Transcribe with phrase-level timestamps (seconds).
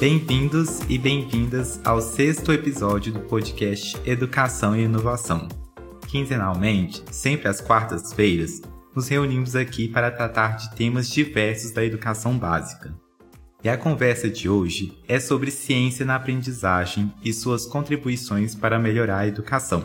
[0.00, 5.48] Bem-vindos e bem-vindas ao sexto episódio do podcast Educação e Inovação.
[6.06, 8.62] Quinzenalmente, sempre às quartas-feiras,
[8.94, 12.94] nos reunimos aqui para tratar de temas diversos da educação básica.
[13.64, 19.18] E a conversa de hoje é sobre ciência na aprendizagem e suas contribuições para melhorar
[19.18, 19.82] a educação.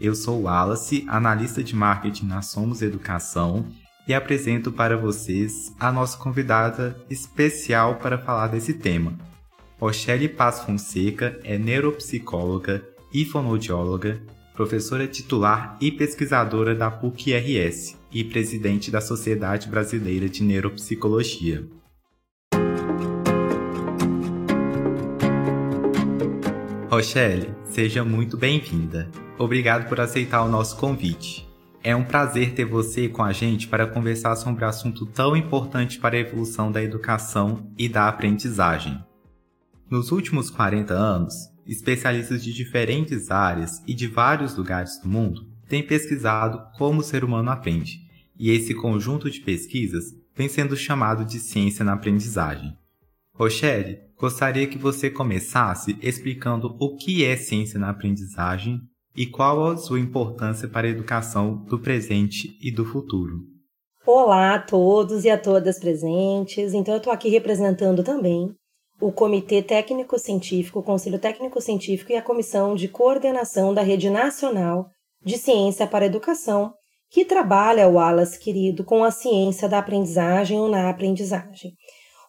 [0.00, 3.66] Eu sou Wallace, analista de marketing na Somos Educação,
[4.08, 9.12] e apresento para vocês a nossa convidada especial para falar desse tema.
[9.78, 12.82] Rochelle Paz Fonseca é neuropsicóloga
[13.12, 14.20] e fonoaudióloga,
[14.54, 21.64] professora titular e pesquisadora da PUC-RS e presidente da Sociedade Brasileira de Neuropsicologia.
[26.90, 29.08] Rochelle, seja muito bem-vinda.
[29.38, 31.47] Obrigado por aceitar o nosso convite.
[31.88, 35.98] É um prazer ter você com a gente para conversar sobre um assunto tão importante
[35.98, 39.02] para a evolução da educação e da aprendizagem.
[39.88, 41.34] Nos últimos 40 anos,
[41.66, 47.24] especialistas de diferentes áreas e de vários lugares do mundo têm pesquisado como o ser
[47.24, 48.02] humano aprende,
[48.38, 52.76] e esse conjunto de pesquisas vem sendo chamado de ciência na aprendizagem.
[53.32, 58.86] Rochelle, gostaria que você começasse explicando o que é ciência na aprendizagem
[59.18, 63.40] e qual a sua importância para a educação do presente e do futuro.
[64.06, 66.72] Olá a todos e a todas presentes.
[66.72, 68.54] Então, eu estou aqui representando também
[69.00, 74.08] o Comitê Técnico Científico, o Conselho Técnico Científico e a Comissão de Coordenação da Rede
[74.08, 74.86] Nacional
[75.20, 76.72] de Ciência para a Educação,
[77.10, 81.72] que trabalha, o Wallace querido, com a ciência da aprendizagem ou na aprendizagem.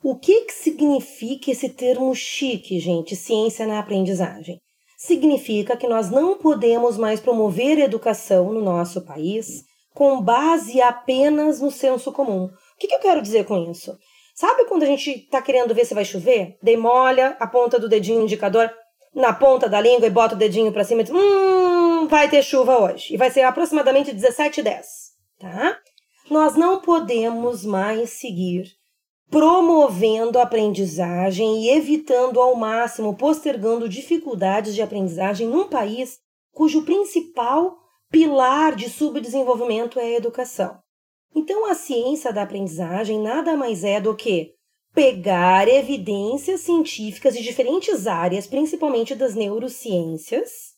[0.03, 4.57] O que, que significa esse termo chique, gente, ciência na aprendizagem?
[4.99, 11.71] Significa que nós não podemos mais promover educação no nosso país com base apenas no
[11.71, 12.45] senso comum.
[12.45, 13.97] O que, que eu quero dizer com isso?
[14.35, 16.57] Sabe quando a gente está querendo ver se vai chover?
[16.61, 18.69] Demolha a ponta do dedinho indicador
[19.15, 22.43] na ponta da língua e bota o dedinho para cima e diz: Hum, vai ter
[22.43, 23.13] chuva hoje.
[23.13, 24.87] E vai ser aproximadamente 17 e 10.
[25.39, 25.77] Tá?
[26.29, 28.65] Nós não podemos mais seguir
[29.29, 36.19] promovendo a aprendizagem e evitando ao máximo, postergando dificuldades de aprendizagem num país
[36.51, 37.77] cujo principal
[38.09, 40.79] pilar de subdesenvolvimento é a educação.
[41.35, 44.55] Então, a ciência da aprendizagem nada mais é do que
[44.95, 50.73] pegar evidências científicas de diferentes áreas, principalmente das neurociências,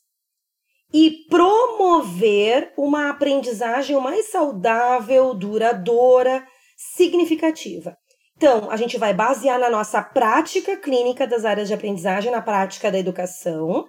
[0.93, 6.45] e promover uma aprendizagem mais saudável, duradoura,
[6.75, 7.97] significativa.
[8.41, 12.91] Então, a gente vai basear na nossa prática clínica das áreas de aprendizagem, na prática
[12.91, 13.85] da educação,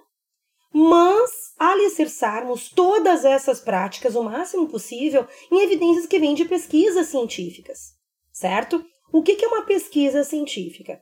[0.71, 7.93] mas alicerçarmos todas essas práticas o máximo possível em evidências que vêm de pesquisas científicas,
[8.31, 8.85] certo?
[9.11, 11.01] O que é uma pesquisa científica?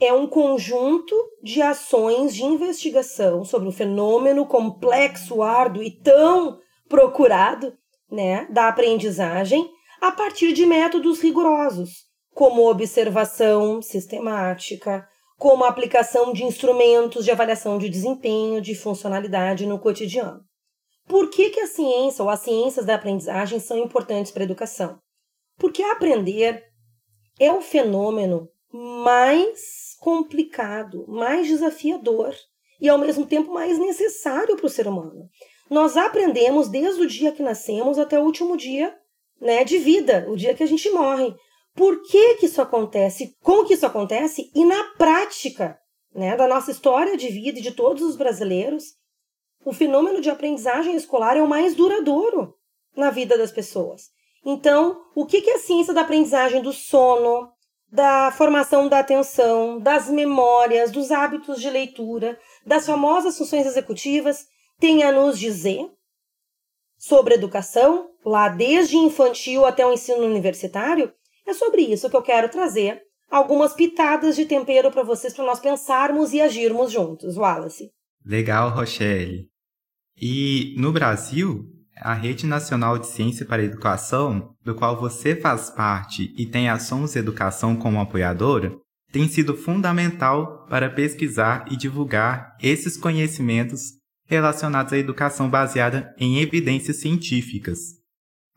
[0.00, 6.58] É um conjunto de ações de investigação sobre um fenômeno complexo, árduo e tão
[6.88, 7.76] procurado
[8.10, 9.70] né, da aprendizagem
[10.00, 12.05] a partir de métodos rigorosos
[12.36, 15.08] como observação sistemática,
[15.38, 20.44] como aplicação de instrumentos de avaliação de desempenho, de funcionalidade no cotidiano.
[21.08, 24.98] Por que, que a ciência ou as ciências da aprendizagem são importantes para a educação?
[25.56, 26.62] Porque aprender
[27.40, 32.34] é o fenômeno mais complicado, mais desafiador
[32.78, 35.26] e ao mesmo tempo mais necessário para o ser humano.
[35.70, 38.94] Nós aprendemos desde o dia que nascemos até o último dia
[39.40, 41.34] né, de vida, o dia que a gente morre
[41.76, 45.78] por que, que isso acontece, como que isso acontece e na prática
[46.14, 48.94] né, da nossa história de vida e de todos os brasileiros,
[49.64, 52.54] o fenômeno de aprendizagem escolar é o mais duradouro
[52.96, 54.10] na vida das pessoas.
[54.44, 57.52] Então, o que, que a ciência da aprendizagem do sono,
[57.90, 64.46] da formação da atenção, das memórias, dos hábitos de leitura, das famosas funções executivas
[64.78, 65.90] tem a nos dizer
[66.96, 71.12] sobre educação, lá desde infantil até o ensino universitário,
[71.46, 73.00] é sobre isso que eu quero trazer
[73.30, 77.90] algumas pitadas de tempero para vocês, para nós pensarmos e agirmos juntos, Wallace.
[78.24, 79.48] Legal, Rochelle.
[80.20, 81.64] E no Brasil,
[81.96, 86.68] a Rede Nacional de Ciência para a Educação, do qual você faz parte e tem
[86.68, 88.76] a Somos Educação como apoiadora,
[89.12, 93.92] tem sido fundamental para pesquisar e divulgar esses conhecimentos
[94.26, 97.78] relacionados à educação baseada em evidências científicas.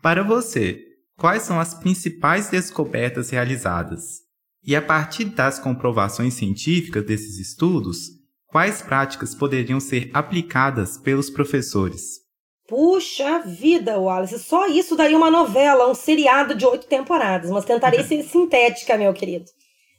[0.01, 0.88] Para você,
[1.19, 4.21] quais são as principais descobertas realizadas.
[4.65, 8.09] E a partir das comprovações científicas desses estudos,
[8.47, 12.19] quais práticas poderiam ser aplicadas pelos professores?
[12.67, 18.03] Puxa vida, Wallace, só isso daria uma novela, um seriado de oito temporadas, mas tentarei
[18.03, 19.45] ser sintética, meu querido.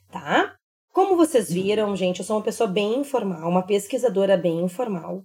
[0.09, 0.55] Tá?
[0.93, 5.23] Como vocês viram, gente, eu sou uma pessoa bem informal, uma pesquisadora bem informal.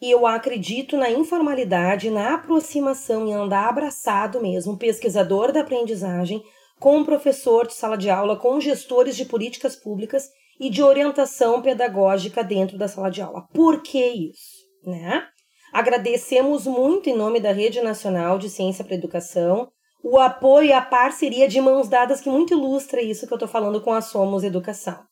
[0.00, 6.42] E eu acredito na informalidade, na aproximação e andar abraçado mesmo, pesquisador da aprendizagem,
[6.78, 10.28] com um professor de sala de aula, com gestores de políticas públicas
[10.60, 13.46] e de orientação pedagógica dentro da sala de aula.
[13.52, 14.58] Por que isso?
[14.84, 15.26] Né?
[15.72, 19.68] Agradecemos muito, em nome da Rede Nacional de Ciência para Educação,
[20.02, 23.48] o apoio e a parceria de mãos dadas que muito ilustra isso que eu estou
[23.48, 25.07] falando com a Somos Educação.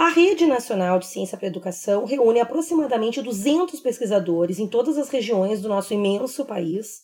[0.00, 5.10] A Rede Nacional de Ciência para a Educação reúne aproximadamente 200 pesquisadores em todas as
[5.10, 7.00] regiões do nosso imenso país,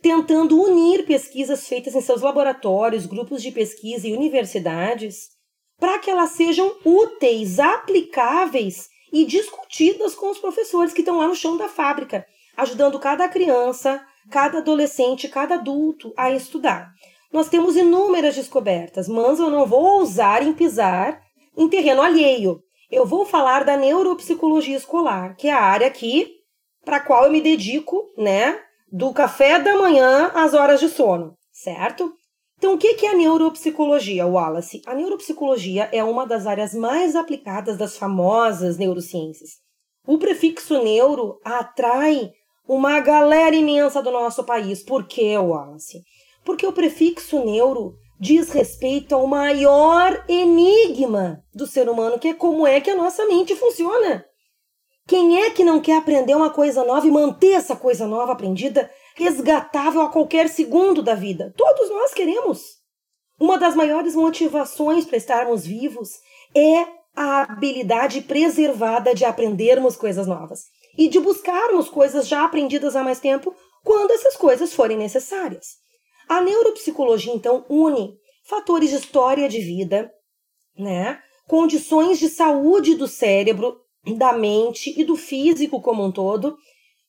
[0.00, 5.28] tentando unir pesquisas feitas em seus laboratórios, grupos de pesquisa e universidades,
[5.78, 11.36] para que elas sejam úteis, aplicáveis e discutidas com os professores que estão lá no
[11.36, 12.24] chão da fábrica,
[12.56, 16.94] ajudando cada criança, cada adolescente, cada adulto a estudar.
[17.30, 21.27] Nós temos inúmeras descobertas, mas eu não vou ousar em pisar
[21.58, 22.62] em terreno alheio.
[22.88, 26.36] Eu vou falar da neuropsicologia escolar, que é a área aqui
[26.84, 28.58] para qual eu me dedico, né,
[28.90, 32.14] do café da manhã às horas de sono, certo?
[32.56, 34.80] Então, o que é a neuropsicologia, Wallace?
[34.86, 39.50] A neuropsicologia é uma das áreas mais aplicadas das famosas neurociências.
[40.06, 42.32] O prefixo neuro atrai
[42.66, 44.82] uma galera imensa do nosso país.
[44.82, 45.06] Por
[45.40, 46.02] Wallace?
[46.44, 52.66] Porque o prefixo neuro diz respeito ao maior enigma do ser humano, que é como
[52.66, 54.24] é que a nossa mente funciona.
[55.06, 58.90] Quem é que não quer aprender uma coisa nova e manter essa coisa nova aprendida
[59.14, 61.54] resgatável a qualquer segundo da vida?
[61.56, 62.78] Todos nós queremos.
[63.40, 66.18] Uma das maiores motivações para estarmos vivos
[66.54, 66.86] é
[67.16, 70.66] a habilidade preservada de aprendermos coisas novas
[70.96, 75.78] e de buscarmos coisas já aprendidas há mais tempo quando essas coisas forem necessárias.
[76.28, 80.10] A neuropsicologia, então, une fatores de história de vida,
[80.78, 81.20] né?
[81.46, 83.80] condições de saúde do cérebro,
[84.16, 86.56] da mente e do físico como um todo,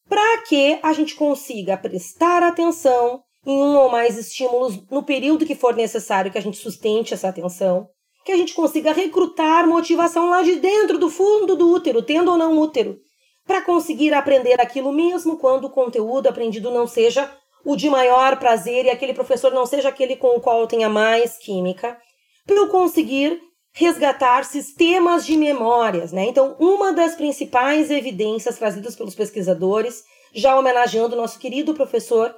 [0.08, 5.56] para que a gente consiga prestar atenção em um ou mais estímulos no período que
[5.56, 7.88] for necessário que a gente sustente essa atenção,
[8.26, 12.38] que a gente consiga recrutar motivação lá de dentro do fundo do útero, tendo ou
[12.38, 12.98] não útero,
[13.46, 17.34] para conseguir aprender aquilo mesmo quando o conteúdo aprendido não seja
[17.66, 21.38] o de maior prazer e aquele professor não seja aquele com o qual tenha mais
[21.38, 21.98] química,
[22.46, 23.40] para eu conseguir
[23.74, 26.26] resgatar sistemas de memórias, né?
[26.26, 30.04] Então, uma das principais evidências trazidas pelos pesquisadores,
[30.34, 32.36] já homenageando nosso querido professor,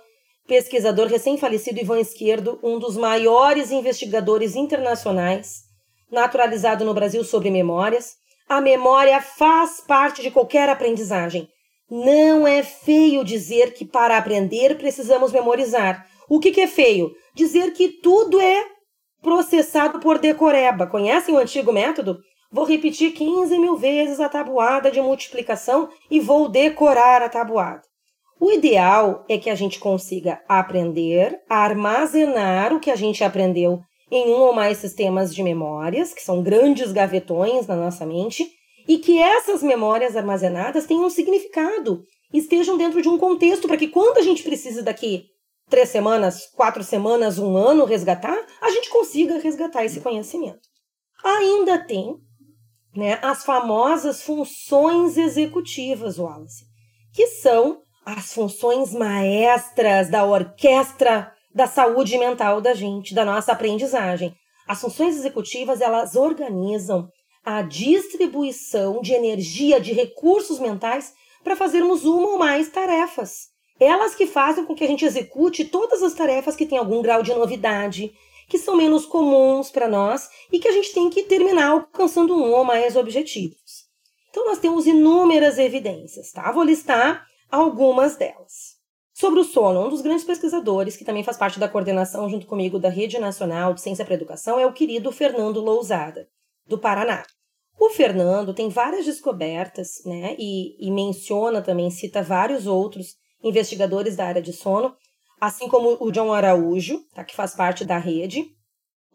[0.48, 5.62] pesquisador recém-falecido Ivan Esquerdo, um dos maiores investigadores internacionais,
[6.12, 8.16] naturalizado no Brasil sobre memórias,
[8.50, 11.48] a memória faz parte de qualquer aprendizagem.
[11.92, 16.08] Não é feio dizer que para aprender precisamos memorizar.
[16.30, 17.12] O que, que é feio?
[17.36, 18.64] Dizer que tudo é
[19.22, 20.88] processado por decoreba.
[20.88, 22.18] Conhecem o antigo método?
[22.50, 27.82] Vou repetir 15 mil vezes a tabuada de multiplicação e vou decorar a tabuada.
[28.40, 34.30] O ideal é que a gente consiga aprender, armazenar o que a gente aprendeu em
[34.30, 38.50] um ou mais sistemas de memórias, que são grandes gavetões na nossa mente,
[38.88, 43.88] e que essas memórias armazenadas tenham um significado, estejam dentro de um contexto para que
[43.88, 45.26] quando a gente precise daqui
[45.70, 50.60] três semanas, quatro semanas, um ano resgatar, a gente consiga resgatar esse conhecimento.
[51.24, 52.18] Ainda tem
[52.96, 56.66] né, as famosas funções executivas, Wallace,
[57.14, 64.36] que são as funções maestras da orquestra da saúde mental da gente, da nossa aprendizagem.
[64.68, 67.10] As funções executivas, elas organizam
[67.44, 73.50] a distribuição de energia, de recursos mentais para fazermos uma ou mais tarefas.
[73.80, 77.24] Elas que fazem com que a gente execute todas as tarefas que têm algum grau
[77.24, 78.14] de novidade,
[78.48, 82.52] que são menos comuns para nós e que a gente tem que terminar alcançando um
[82.52, 83.90] ou mais objetivos.
[84.30, 86.52] Então, nós temos inúmeras evidências, tá?
[86.52, 88.80] Vou listar algumas delas.
[89.14, 92.80] Sobre o sono, um dos grandes pesquisadores, que também faz parte da coordenação junto comigo
[92.80, 96.28] da Rede Nacional de Ciência para a Educação, é o querido Fernando Lousada
[96.72, 97.24] do Paraná.
[97.80, 100.36] O Fernando tem várias descobertas, né?
[100.40, 104.96] E, e menciona também, cita vários outros investigadores da área de sono,
[105.40, 108.46] assim como o John Araújo, tá, que faz parte da rede,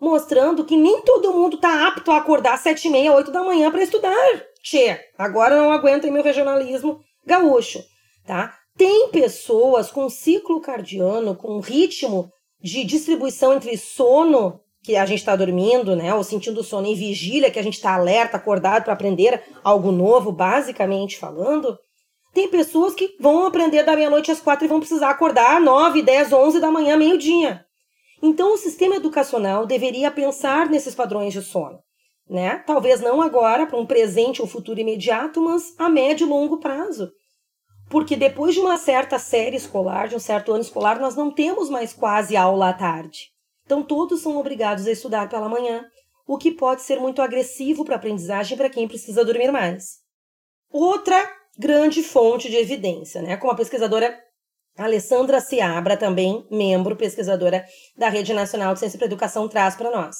[0.00, 3.42] mostrando que nem todo mundo está apto a acordar às sete e meia, oito da
[3.42, 4.42] manhã para estudar.
[4.62, 7.82] Tchê, agora não aguento meu regionalismo gaúcho,
[8.26, 8.52] tá?
[8.76, 15.34] Tem pessoas com ciclo cardiano, com ritmo de distribuição entre sono que a gente está
[15.34, 19.42] dormindo, né, ou sentindo sono em vigília, que a gente está alerta, acordado para aprender
[19.64, 21.76] algo novo, basicamente falando,
[22.32, 26.32] tem pessoas que vão aprender da meia-noite às quatro e vão precisar acordar nove, dez,
[26.32, 27.64] onze da manhã, meio-dia.
[28.22, 31.80] Então, o sistema educacional deveria pensar nesses padrões de sono.
[32.28, 32.62] né?
[32.66, 37.10] Talvez não agora, para um presente ou futuro imediato, mas a médio e longo prazo.
[37.88, 41.70] Porque depois de uma certa série escolar, de um certo ano escolar, nós não temos
[41.70, 43.35] mais quase aula à tarde.
[43.66, 45.84] Então todos são obrigados a estudar pela manhã,
[46.26, 49.98] o que pode ser muito agressivo para a aprendizagem para quem precisa dormir mais.
[50.70, 53.36] Outra grande fonte de evidência, né?
[53.36, 54.18] Como a pesquisadora
[54.76, 57.64] Alessandra Seabra, também membro pesquisadora
[57.96, 60.16] da Rede Nacional de Ciência para Educação, traz para nós.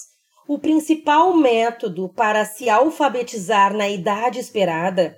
[0.49, 5.17] O principal método para se alfabetizar na idade esperada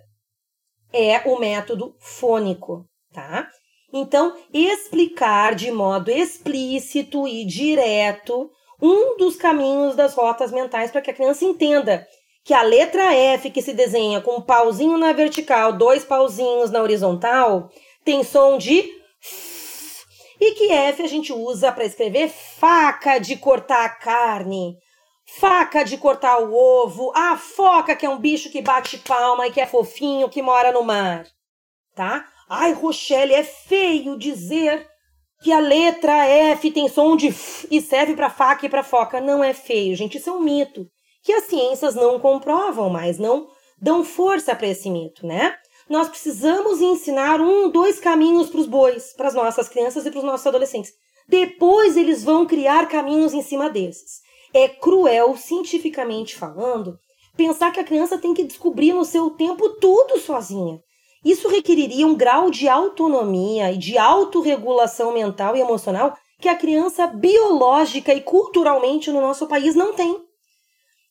[0.93, 3.49] é o método fônico, tá?
[3.93, 11.11] Então, explicar de modo explícito e direto um dos caminhos das rotas mentais para que
[11.11, 12.07] a criança entenda
[12.45, 16.81] que a letra F que se desenha com um pauzinho na vertical, dois pauzinhos na
[16.83, 17.71] horizontal,
[18.05, 18.91] tem som de
[19.21, 20.07] f,
[20.41, 24.79] e que F a gente usa para escrever faca de cortar a carne,
[25.39, 29.51] faca de cortar o ovo, a foca que é um bicho que bate palma e
[29.51, 31.27] que é fofinho, que mora no mar,
[31.95, 32.27] tá?
[32.49, 34.87] Ai, Rochelle, é feio dizer
[35.43, 39.21] que a letra F tem som de F e serve para faca e para foca.
[39.21, 40.87] Não é feio, gente, isso é um mito
[41.23, 43.49] que as ciências não comprovam mais, não
[43.81, 45.55] dão força para esse mito, né?
[45.89, 50.19] Nós precisamos ensinar um, dois caminhos para os bois, para as nossas crianças e para
[50.19, 50.93] os nossos adolescentes.
[51.29, 54.23] Depois eles vão criar caminhos em cima desses.
[54.55, 56.99] É cruel, cientificamente falando,
[57.37, 60.81] pensar que a criança tem que descobrir no seu tempo tudo sozinha.
[61.25, 67.07] Isso requeriria um grau de autonomia e de autorregulação mental e emocional que a criança
[67.07, 70.17] biológica e culturalmente no nosso país não tem.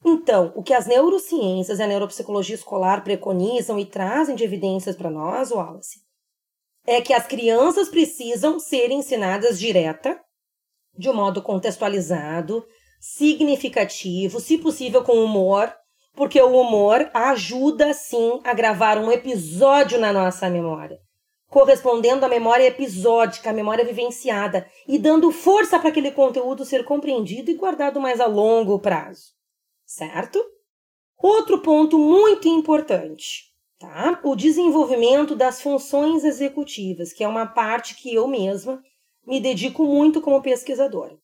[0.06, 5.10] Então, o que as neurociências e a neuropsicologia escolar preconizam e trazem de evidências para
[5.10, 6.00] nós, Wallace,
[6.86, 10.18] é que as crianças precisam ser ensinadas direta,
[10.98, 12.66] de um modo contextualizado,
[13.00, 15.74] significativo, se possível com humor,
[16.18, 21.00] porque o humor ajuda sim a gravar um episódio na nossa memória,
[21.48, 27.52] correspondendo à memória episódica, à memória vivenciada e dando força para aquele conteúdo ser compreendido
[27.52, 29.28] e guardado mais a longo prazo,
[29.86, 30.44] certo?
[31.20, 34.20] Outro ponto muito importante, tá?
[34.24, 38.82] O desenvolvimento das funções executivas, que é uma parte que eu mesma
[39.26, 41.16] me dedico muito como pesquisadora.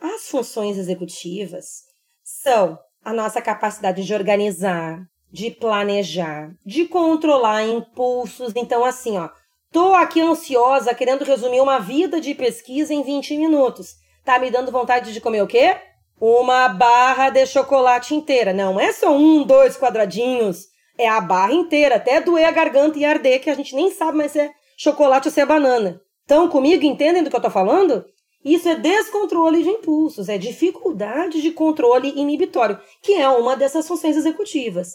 [0.00, 1.82] As funções executivas
[2.22, 8.52] são a nossa capacidade de organizar, de planejar, de controlar impulsos.
[8.56, 9.28] Então, assim, ó,
[9.70, 13.94] tô aqui ansiosa, querendo resumir uma vida de pesquisa em 20 minutos.
[14.24, 15.76] Tá me dando vontade de comer o quê?
[16.20, 18.52] Uma barra de chocolate inteira.
[18.52, 20.64] Não é só um, dois quadradinhos.
[20.98, 24.18] É a barra inteira, até doer a garganta e arder, que a gente nem sabe
[24.18, 26.00] mais se é chocolate ou se é banana.
[26.24, 28.04] Então, comigo, entendem do que eu tô falando?
[28.46, 34.16] Isso é descontrole de impulsos, é dificuldade de controle inibitório, que é uma dessas funções
[34.16, 34.92] executivas.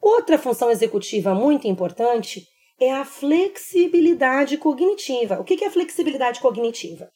[0.00, 2.46] Outra função executiva muito importante
[2.80, 5.40] é a flexibilidade cognitiva.
[5.40, 7.08] O que é flexibilidade cognitiva?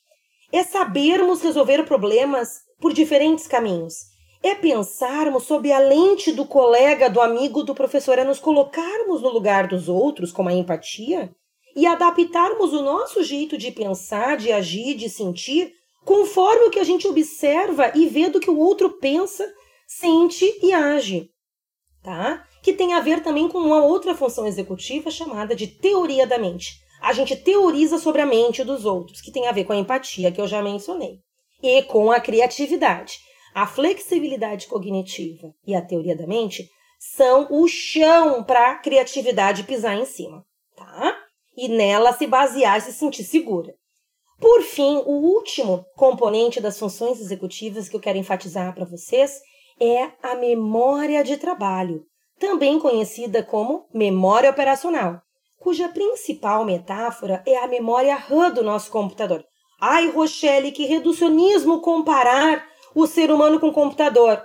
[0.53, 3.95] É sabermos resolver problemas por diferentes caminhos.
[4.43, 9.29] É pensarmos sob a lente do colega, do amigo, do professor, é nos colocarmos no
[9.29, 11.31] lugar dos outros com a empatia
[11.77, 15.75] e adaptarmos o nosso jeito de pensar, de agir, de sentir,
[16.07, 19.47] conforme o que a gente observa e vê do que o outro pensa,
[19.87, 21.31] sente e age,
[22.03, 22.47] tá?
[22.63, 26.81] Que tem a ver também com uma outra função executiva chamada de teoria da mente.
[27.03, 30.33] A gente teoriza sobre a mente dos outros, que tem a ver com a empatia
[30.33, 31.21] que eu já mencionei,
[31.63, 33.19] e com a criatividade.
[33.55, 36.69] A flexibilidade cognitiva e a teoria da mente
[36.99, 41.26] são o chão para a criatividade pisar em cima, tá?
[41.57, 43.75] E nela se basear e se sentir segura.
[44.41, 49.41] Por fim, o último componente das funções executivas que eu quero enfatizar para vocês
[49.81, 52.03] é a memória de trabalho,
[52.39, 55.21] também conhecida como memória operacional,
[55.59, 59.45] cuja principal metáfora é a memória RAM do nosso computador.
[59.81, 64.43] Ai, Rochelle, que reducionismo comparar o ser humano com o computador.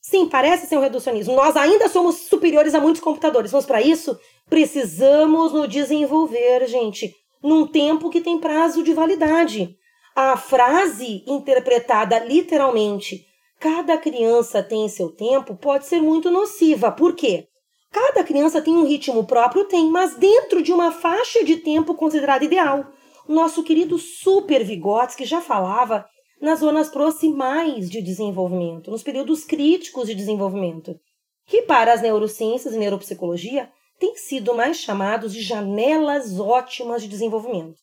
[0.00, 1.34] Sim, parece ser um reducionismo.
[1.34, 3.50] Nós ainda somos superiores a muitos computadores.
[3.50, 4.18] Vamos para isso?
[4.48, 9.76] Precisamos nos desenvolver, gente, num tempo que tem prazo de validade.
[10.16, 13.24] A frase interpretada literalmente,
[13.58, 16.90] cada criança tem seu tempo, pode ser muito nociva.
[16.90, 17.46] Por quê?
[17.92, 22.44] Cada criança tem um ritmo próprio, tem, mas dentro de uma faixa de tempo considerada
[22.44, 22.86] ideal.
[23.28, 26.06] Nosso querido Super Vygotsky já falava
[26.40, 30.98] nas zonas proximais de desenvolvimento, nos períodos críticos de desenvolvimento,
[31.46, 37.78] que para as neurociências e neuropsicologia têm sido mais chamados de janelas ótimas de desenvolvimento.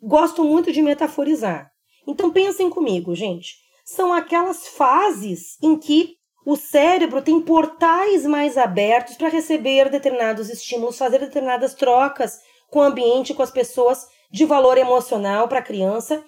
[0.00, 1.70] Gosto muito de metaforizar.
[2.06, 3.56] Então pensem comigo, gente.
[3.84, 10.96] São aquelas fases em que o cérebro tem portais mais abertos para receber determinados estímulos,
[10.96, 12.38] fazer determinadas trocas
[12.70, 16.24] com o ambiente, com as pessoas de valor emocional para a criança.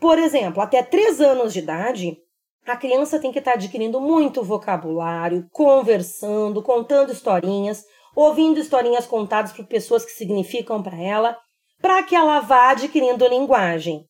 [0.00, 2.16] Por exemplo, até 3 anos de idade,
[2.66, 7.84] a criança tem que estar tá adquirindo muito vocabulário, conversando, contando historinhas,
[8.16, 11.36] ouvindo historinhas contadas por pessoas que significam para ela,
[11.80, 14.04] para que ela vá adquirindo linguagem.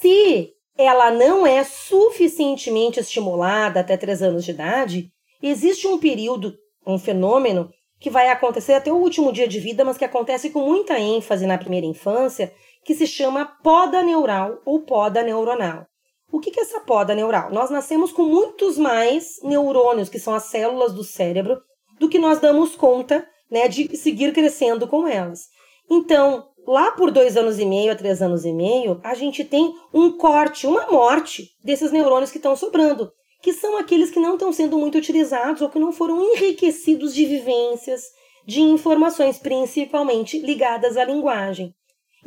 [0.00, 5.08] Se ela não é suficientemente estimulada até 3 anos de idade,
[5.42, 6.54] existe um período,
[6.86, 10.60] um fenômeno que vai acontecer até o último dia de vida, mas que acontece com
[10.60, 12.52] muita ênfase na primeira infância,
[12.86, 15.86] que se chama poda neural ou poda neuronal.
[16.30, 17.50] O que é essa poda neural?
[17.50, 21.60] Nós nascemos com muitos mais neurônios, que são as células do cérebro,
[21.98, 25.48] do que nós damos conta né, de seguir crescendo com elas.
[25.90, 29.74] Então, lá por dois anos e meio a três anos e meio, a gente tem
[29.92, 33.10] um corte, uma morte desses neurônios que estão sobrando,
[33.42, 37.24] que são aqueles que não estão sendo muito utilizados ou que não foram enriquecidos de
[37.24, 38.04] vivências,
[38.46, 41.74] de informações, principalmente ligadas à linguagem.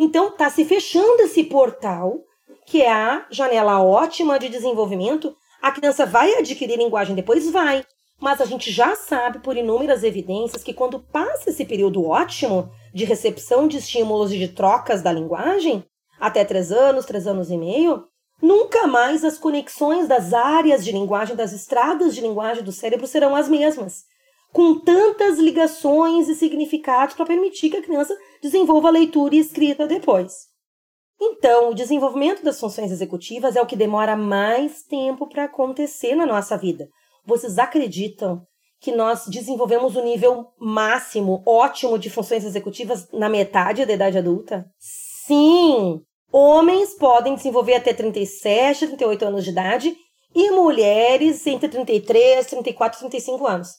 [0.01, 2.22] Então, está se fechando esse portal,
[2.65, 5.36] que é a janela ótima de desenvolvimento.
[5.62, 7.51] A criança vai adquirir linguagem depois?
[7.51, 7.86] Vai.
[8.18, 13.03] Mas a gente já sabe por inúmeras evidências que quando passa esse período ótimo de
[13.03, 15.84] recepção de estímulos e de trocas da linguagem,
[16.18, 18.06] até três anos, três anos e meio,
[18.41, 23.36] nunca mais as conexões das áreas de linguagem, das estradas de linguagem do cérebro serão
[23.36, 24.06] as mesmas,
[24.51, 29.88] com tantas ligações e significados para permitir que a criança desenvolva a leitura e escrita
[29.88, 30.50] depois.
[31.22, 36.25] Então, o desenvolvimento das funções executivas é o que demora mais tempo para acontecer na
[36.25, 36.88] nossa vida.
[37.25, 38.41] Vocês acreditam
[38.79, 44.65] que nós desenvolvemos o nível máximo, ótimo de funções executivas na metade da idade adulta?
[44.79, 46.01] Sim!
[46.32, 49.98] Homens podem desenvolver até 37, 38 anos de idade
[50.33, 53.70] e mulheres entre 33, 34 e 35 anos.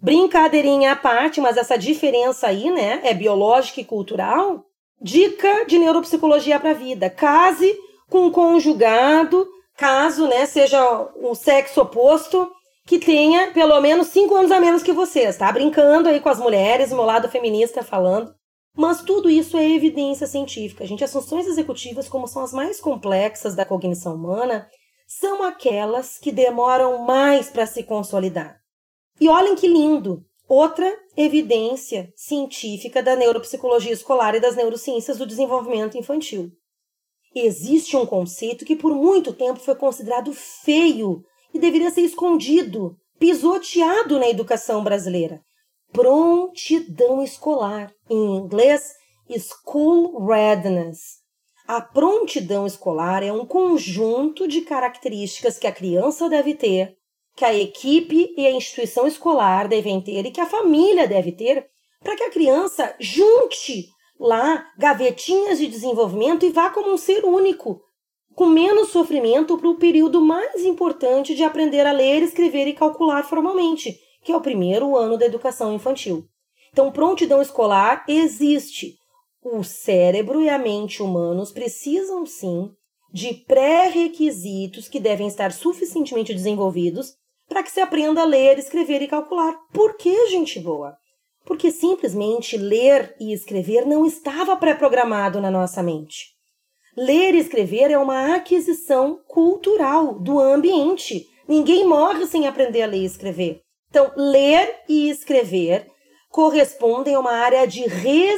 [0.00, 4.64] Brincadeirinha à parte, mas essa diferença aí, né, é biológica e cultural.
[5.00, 7.76] Dica de neuropsicologia para a vida: case
[8.08, 12.50] com um conjugado, caso, né, seja o sexo oposto,
[12.86, 15.50] que tenha pelo menos cinco anos a menos que vocês, tá?
[15.50, 18.34] Brincando aí com as mulheres, meu lado feminista falando.
[18.76, 20.84] Mas tudo isso é evidência científica.
[20.84, 24.68] Gente, as funções executivas, como são as mais complexas da cognição humana,
[25.06, 28.63] são aquelas que demoram mais para se consolidar.
[29.20, 30.24] E olhem que lindo!
[30.48, 36.50] Outra evidência científica da neuropsicologia escolar e das neurociências do desenvolvimento infantil.
[37.34, 44.18] Existe um conceito que por muito tempo foi considerado feio e deveria ser escondido, pisoteado
[44.18, 45.40] na educação brasileira.
[45.92, 48.92] Prontidão escolar, em inglês,
[49.38, 51.22] school readiness.
[51.66, 56.96] A prontidão escolar é um conjunto de características que a criança deve ter,
[57.36, 61.68] que a equipe e a instituição escolar devem ter e que a família deve ter
[62.00, 67.80] para que a criança junte lá gavetinhas de desenvolvimento e vá como um ser único,
[68.34, 73.24] com menos sofrimento para o período mais importante de aprender a ler, escrever e calcular
[73.24, 76.24] formalmente, que é o primeiro ano da educação infantil.
[76.72, 78.96] Então, prontidão escolar existe.
[79.42, 82.70] O cérebro e a mente humanos precisam sim
[83.12, 87.14] de pré-requisitos que devem estar suficientemente desenvolvidos
[87.48, 89.54] para que se aprenda a ler, escrever e calcular.
[89.72, 90.96] Por que, gente boa?
[91.44, 96.34] Porque simplesmente ler e escrever não estava pré-programado na nossa mente.
[96.96, 101.26] Ler e escrever é uma aquisição cultural do ambiente.
[101.46, 103.60] Ninguém morre sem aprender a ler e escrever.
[103.90, 105.86] Então, ler e escrever
[106.30, 108.36] correspondem a uma área de reciclagem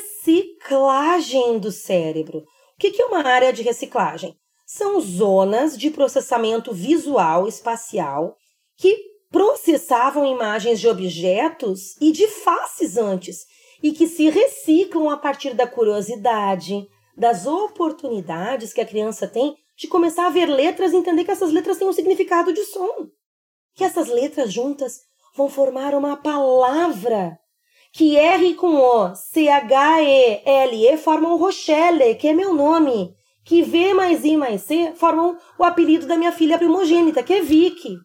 [1.59, 2.39] do cérebro.
[2.39, 2.45] O
[2.79, 4.35] que é uma área de reciclagem?
[4.67, 8.37] São zonas de processamento visual espacial
[8.77, 13.47] que processavam imagens de objetos e de faces antes
[13.83, 16.87] e que se reciclam a partir da curiosidade,
[17.17, 21.53] das oportunidades que a criança tem de começar a ver letras e entender que essas
[21.53, 23.09] letras têm um significado de som.
[23.75, 25.01] Que essas letras juntas
[25.37, 27.39] vão formar uma palavra.
[27.93, 33.15] Que R com O, C-H-E-L-E formam Rochelle, que é meu nome.
[33.45, 37.43] Que V mais I mais C formam o apelido da minha filha primogênita, que é
[37.43, 37.97] Vicky.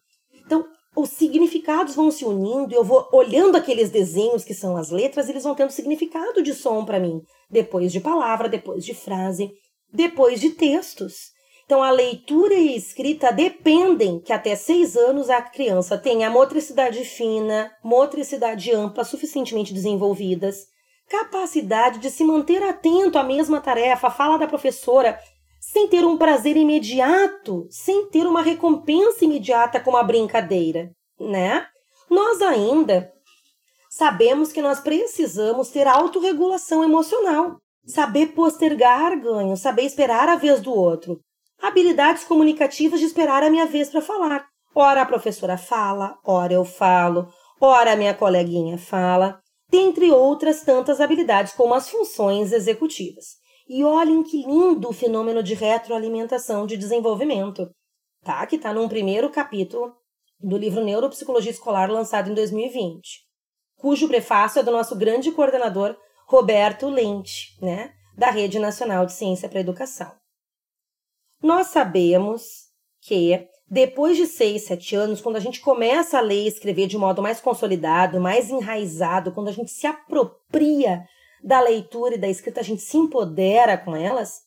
[0.44, 5.28] Então, os significados vão se unindo eu vou olhando aqueles desenhos que são as letras,
[5.28, 9.50] eles vão tendo significado de som para mim, depois de palavra, depois de frase,
[9.92, 11.32] depois de textos.
[11.64, 17.02] Então, a leitura e a escrita dependem que até seis anos a criança tenha motricidade
[17.04, 20.66] fina, motricidade ampla suficientemente desenvolvidas,
[21.08, 25.18] capacidade de se manter atento à mesma tarefa, a fala da professora,
[25.72, 31.66] sem ter um prazer imediato, sem ter uma recompensa imediata como a brincadeira, né?
[32.10, 33.10] Nós ainda
[33.88, 37.56] sabemos que nós precisamos ter autorregulação emocional,
[37.86, 41.20] saber postergar ganhos, saber esperar a vez do outro,
[41.62, 44.44] habilidades comunicativas de esperar a minha vez para falar.
[44.74, 51.00] Ora a professora fala, ora eu falo, ora a minha coleguinha fala, dentre outras tantas
[51.00, 53.40] habilidades como as funções executivas.
[53.74, 57.74] E olhem que lindo o fenômeno de retroalimentação de desenvolvimento,
[58.22, 58.46] tá?
[58.46, 59.96] Que está num primeiro capítulo
[60.38, 63.22] do livro Neuropsicologia Escolar lançado em 2020,
[63.78, 69.48] cujo prefácio é do nosso grande coordenador Roberto Lente, né, da Rede Nacional de Ciência
[69.48, 70.12] para a Educação.
[71.42, 72.42] Nós sabemos
[73.00, 76.98] que depois de seis, sete anos, quando a gente começa a ler e escrever de
[76.98, 81.08] modo mais consolidado, mais enraizado, quando a gente se apropria
[81.42, 84.42] da leitura e da escrita, a gente se empodera com elas.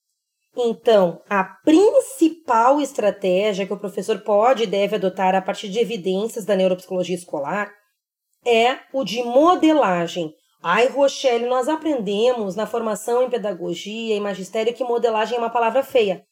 [0.56, 6.44] Então, a principal estratégia que o professor pode e deve adotar a partir de evidências
[6.44, 7.70] da neuropsicologia escolar
[8.44, 10.34] é o de modelagem.
[10.62, 15.82] Ai, Rochelle, nós aprendemos na formação em pedagogia e magistério que modelagem é uma palavra
[15.82, 16.24] feia.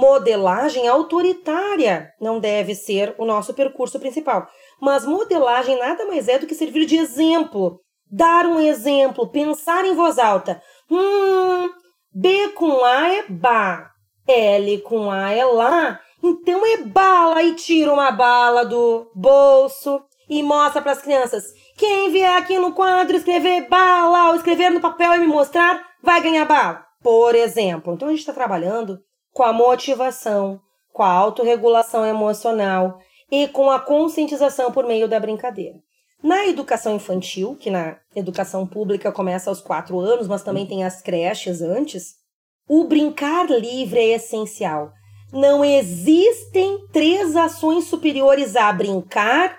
[0.00, 4.46] Modelagem autoritária não deve ser o nosso percurso principal.
[4.80, 7.80] Mas modelagem nada mais é do que servir de exemplo
[8.10, 10.62] dar um exemplo, pensar em voz alta.
[10.90, 11.70] Hum,
[12.12, 13.90] B com A é ba,
[14.26, 20.42] L com A é lá, então é bala e tira uma bala do bolso e
[20.42, 21.44] mostra para as crianças.
[21.76, 26.20] Quem vier aqui no quadro escrever bala ou escrever no papel e me mostrar, vai
[26.20, 26.84] ganhar bala.
[27.02, 27.94] Por exemplo.
[27.94, 28.98] Então a gente está trabalhando
[29.36, 30.58] com a motivação,
[30.90, 32.98] com a autorregulação emocional
[33.30, 35.78] e com a conscientização por meio da brincadeira.
[36.22, 41.02] Na educação infantil, que na educação pública começa aos quatro anos, mas também tem as
[41.02, 42.14] creches antes,
[42.66, 44.90] o brincar livre é essencial.
[45.30, 49.58] Não existem três ações superiores a brincar,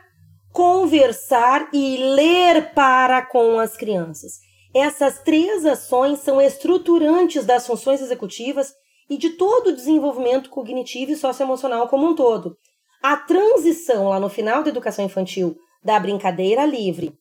[0.51, 4.39] conversar e ler para com as crianças.
[4.73, 8.73] Essas três ações são estruturantes das funções executivas
[9.09, 12.57] e de todo o desenvolvimento cognitivo e socioemocional como um todo.
[13.01, 17.13] A transição lá no final da educação infantil da brincadeira livre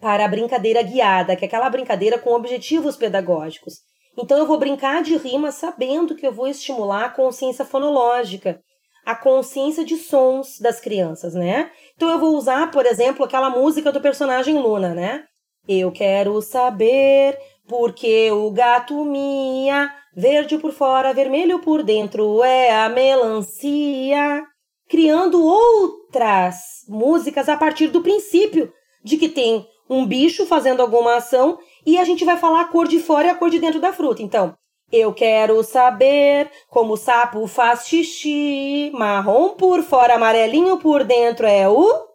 [0.00, 3.74] para a brincadeira guiada, que é aquela brincadeira com objetivos pedagógicos.
[4.16, 8.60] Então eu vou brincar de rima sabendo que eu vou estimular a consciência fonológica,
[9.04, 11.70] a consciência de sons das crianças, né?
[11.96, 15.24] Então eu vou usar, por exemplo, aquela música do personagem Luna, né?
[15.66, 22.88] Eu quero saber porque o gato mia, verde por fora, vermelho por dentro, é a
[22.88, 24.44] melancia
[24.88, 28.72] criando outras músicas a partir do princípio
[29.02, 32.86] de que tem um bicho fazendo alguma ação e a gente vai falar a cor
[32.88, 34.22] de fora e a cor de dentro da fruta.
[34.22, 34.54] Então,
[34.92, 41.68] eu quero saber como o sapo faz xixi, marrom por fora, amarelinho por dentro é
[41.68, 42.06] o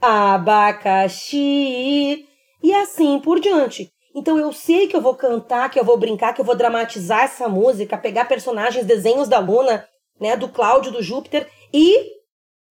[0.00, 1.38] abacaxi
[2.62, 3.90] e assim por diante.
[4.14, 7.24] Então eu sei que eu vou cantar, que eu vou brincar, que eu vou dramatizar
[7.24, 9.86] essa música, pegar personagens, desenhos da Luna,
[10.20, 12.20] né, do Cláudio, do Júpiter e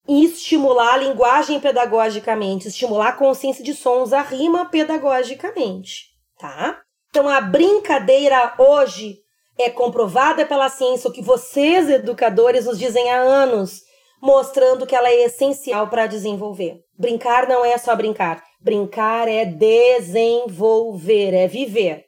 [0.07, 6.81] estimular a linguagem pedagogicamente, estimular a consciência de sons, a rima pedagogicamente, tá?
[7.09, 9.19] Então a brincadeira hoje
[9.57, 13.81] é comprovada pela ciência, o que vocês educadores nos dizem há anos.
[14.21, 16.81] Mostrando que ela é essencial para desenvolver.
[16.97, 22.05] Brincar não é só brincar, brincar é desenvolver, é viver.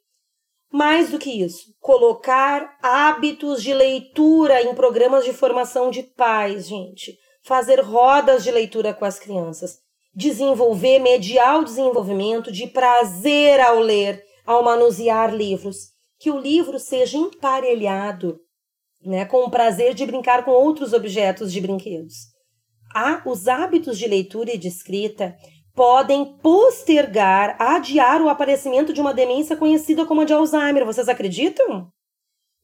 [0.71, 7.17] Mais do que isso, colocar hábitos de leitura em programas de formação de pais, gente.
[7.43, 9.79] Fazer rodas de leitura com as crianças.
[10.13, 15.89] Desenvolver, mediar o desenvolvimento de prazer ao ler, ao manusear livros.
[16.19, 18.39] Que o livro seja emparelhado
[19.03, 22.15] né, com o prazer de brincar com outros objetos de brinquedos.
[22.93, 25.35] Ah, os hábitos de leitura e de escrita
[25.73, 30.85] podem postergar, adiar o aparecimento de uma demência conhecida como a de Alzheimer.
[30.85, 31.87] Vocês acreditam?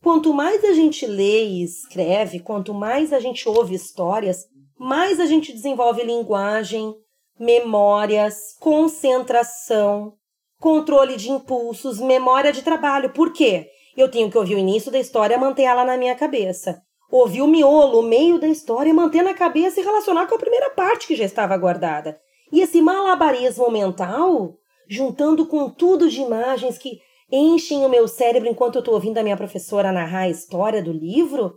[0.03, 4.45] Quanto mais a gente lê e escreve, quanto mais a gente ouve histórias,
[4.77, 6.93] mais a gente desenvolve linguagem,
[7.39, 10.13] memórias, concentração,
[10.59, 13.11] controle de impulsos, memória de trabalho.
[13.11, 13.69] Por quê?
[13.97, 16.79] Eu tenho que ouvir o início da história, manter ela na minha cabeça.
[17.09, 20.69] Ouvir o miolo, o meio da história, manter na cabeça e relacionar com a primeira
[20.69, 22.19] parte que já estava guardada.
[22.51, 24.53] E esse malabarismo mental,
[24.87, 26.99] juntando com tudo de imagens que
[27.31, 30.91] enchem o meu cérebro enquanto eu estou ouvindo a minha professora narrar a história do
[30.91, 31.55] livro,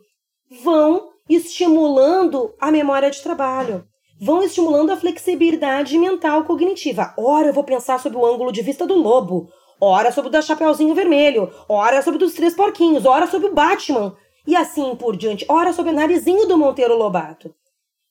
[0.64, 3.84] vão estimulando a memória de trabalho,
[4.20, 7.14] vão estimulando a flexibilidade mental cognitiva.
[7.18, 9.48] Ora, eu vou pensar sobre o ângulo de vista do lobo,
[9.80, 13.54] ora sobre o da Chapeuzinho Vermelho, ora sobre o dos Três Porquinhos, ora sobre o
[13.54, 14.16] Batman,
[14.46, 17.54] e assim por diante, ora sobre o narizinho do Monteiro Lobato.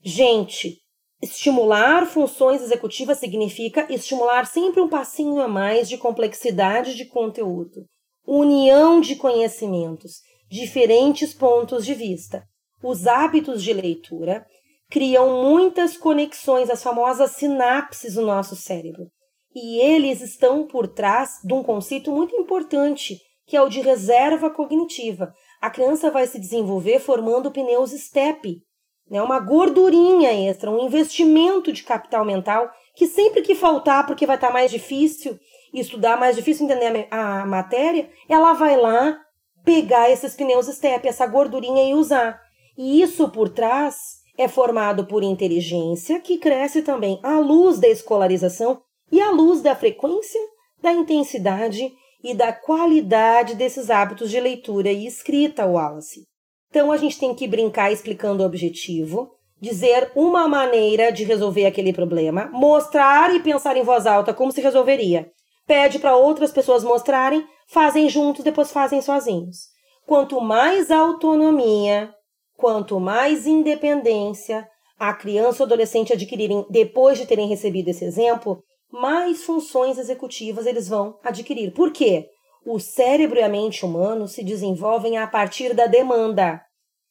[0.02, 0.80] Gente,
[1.22, 7.86] Estimular funções executivas significa estimular sempre um passinho a mais de complexidade de conteúdo,
[8.26, 12.46] união de conhecimentos, diferentes pontos de vista.
[12.82, 14.46] Os hábitos de leitura
[14.90, 19.08] criam muitas conexões, as famosas sinapses do nosso cérebro.
[19.56, 24.50] E eles estão por trás de um conceito muito importante, que é o de reserva
[24.50, 25.34] cognitiva.
[25.60, 28.62] A criança vai se desenvolver formando pneus STEP,
[29.10, 34.36] né, uma gordurinha extra, um investimento de capital mental que sempre que faltar, porque vai
[34.36, 35.40] estar tá mais difícil
[35.74, 39.20] estudar, mais difícil entender a, matéria, ela vai lá
[39.64, 42.40] pegar esses pneus step, essa gordurinha e usar.
[42.78, 48.82] E isso por trás é formado por inteligência, que cresce também à luz da escolarização
[49.12, 50.40] e à luz da frequência,
[50.82, 51.92] da intensidade
[52.24, 56.28] e da qualidade desses hábitos de leitura e escrita, Wallace.
[56.70, 61.92] Então a gente tem que brincar explicando o objetivo, dizer uma maneira de resolver aquele
[61.92, 65.32] problema, mostrar e pensar em voz alta como se resolveria.
[65.66, 69.68] Pede para outras pessoas mostrarem, fazem juntos, depois fazem sozinhos.
[70.06, 72.14] Quanto mais autonomia,
[72.58, 74.68] quanto mais independência
[74.98, 80.88] a criança ou adolescente adquirirem depois de terem recebido esse exemplo, mais funções executivas eles
[80.88, 81.74] vão adquirir.
[81.74, 82.28] Por quê?
[82.66, 86.62] O cérebro e a mente humano se desenvolvem a partir da demanda.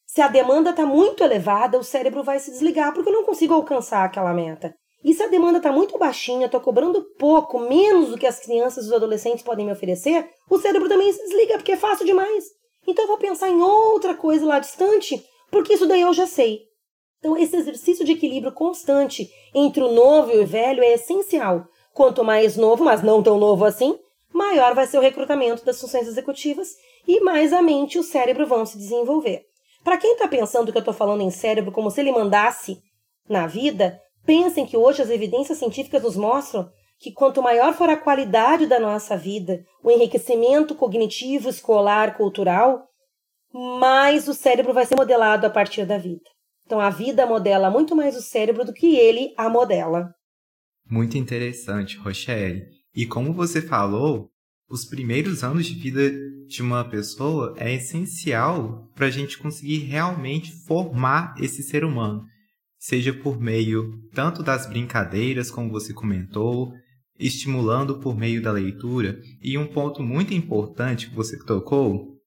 [0.06, 3.54] Se a demanda está muito elevada, o cérebro vai se desligar porque eu não consigo
[3.54, 4.74] alcançar aquela meta.
[5.04, 8.84] E se a demanda está muito baixinha, estou cobrando pouco, menos do que as crianças
[8.84, 12.44] e os adolescentes podem me oferecer, o cérebro também se desliga porque é fácil demais.
[12.86, 16.67] Então eu vou pensar em outra coisa lá distante, porque isso daí eu já sei.
[17.18, 21.66] Então esse exercício de equilíbrio constante entre o novo e o velho é essencial.
[21.92, 23.98] Quanto mais novo, mas não tão novo assim,
[24.32, 26.68] maior vai ser o recrutamento das funções executivas
[27.06, 29.42] e mais a mente e o cérebro vão se desenvolver.
[29.82, 32.78] Para quem está pensando que eu estou falando em cérebro como se ele mandasse
[33.28, 37.96] na vida, pensem que hoje as evidências científicas nos mostram que quanto maior for a
[37.96, 42.86] qualidade da nossa vida, o enriquecimento cognitivo, escolar, cultural,
[43.52, 46.28] mais o cérebro vai ser modelado a partir da vida.
[46.68, 50.14] Então a vida modela muito mais o cérebro do que ele a modela.
[50.86, 52.62] Muito interessante, Rochelle.
[52.94, 54.28] E como você falou,
[54.68, 56.12] os primeiros anos de vida
[56.46, 62.22] de uma pessoa é essencial para a gente conseguir realmente formar esse ser humano,
[62.78, 66.74] seja por meio tanto das brincadeiras, como você comentou,
[67.18, 69.18] estimulando por meio da leitura.
[69.40, 72.18] E um ponto muito importante que você tocou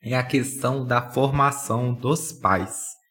[0.00, 3.01] é a questão da formação dos pais.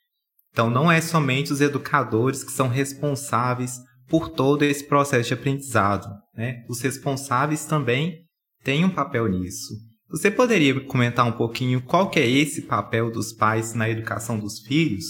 [0.51, 6.07] Então, não é somente os educadores que são responsáveis por todo esse processo de aprendizado.
[6.35, 6.65] Né?
[6.69, 8.25] Os responsáveis também
[8.63, 9.73] têm um papel nisso.
[10.09, 14.59] Você poderia comentar um pouquinho qual que é esse papel dos pais na educação dos
[14.59, 15.05] filhos?